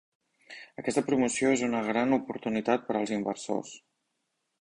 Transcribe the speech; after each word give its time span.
Aquesta 0.81 1.03
promoció 1.09 1.51
és 1.57 1.63
una 1.67 1.81
gran 1.89 2.15
oportunitat 2.17 2.87
per 2.89 2.97
als 3.01 3.13
inversors. 3.19 3.75